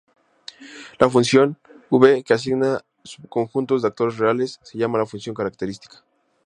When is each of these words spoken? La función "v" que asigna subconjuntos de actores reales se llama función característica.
La 0.97 1.07
función 1.11 1.59
"v" 1.91 2.23
que 2.23 2.33
asigna 2.33 2.83
subconjuntos 3.03 3.83
de 3.83 3.89
actores 3.89 4.17
reales 4.17 4.57
se 4.63 4.79
llama 4.79 5.05
función 5.05 5.35
característica. 5.35 6.03